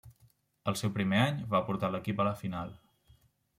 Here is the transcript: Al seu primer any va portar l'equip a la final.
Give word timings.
Al 0.71 0.77
seu 0.81 0.91
primer 0.95 1.19
any 1.25 1.37
va 1.53 1.63
portar 1.69 1.93
l'equip 1.97 2.25
a 2.25 2.29
la 2.31 2.35
final. 2.43 2.75